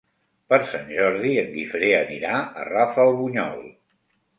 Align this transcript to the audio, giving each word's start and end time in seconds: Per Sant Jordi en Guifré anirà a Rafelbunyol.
Per 0.53 0.57
Sant 0.71 0.89
Jordi 0.93 1.35
en 1.43 1.53
Guifré 1.59 1.93
anirà 2.01 2.35
a 2.43 2.67
Rafelbunyol. 2.75 3.67